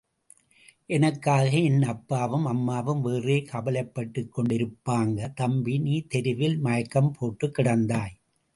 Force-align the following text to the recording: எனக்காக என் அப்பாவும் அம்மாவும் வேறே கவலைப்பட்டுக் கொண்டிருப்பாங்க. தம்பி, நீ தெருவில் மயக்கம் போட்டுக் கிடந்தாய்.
எனக்காக 0.85 1.49
என் 1.49 1.83
அப்பாவும் 1.83 2.45
அம்மாவும் 2.45 3.01
வேறே 3.01 3.37
கவலைப்பட்டுக் 3.41 4.29
கொண்டிருப்பாங்க. 4.37 5.33
தம்பி, 5.33 5.77
நீ 5.77 6.01
தெருவில் 6.01 6.57
மயக்கம் 6.59 7.11
போட்டுக் 7.11 7.57
கிடந்தாய். 7.57 8.15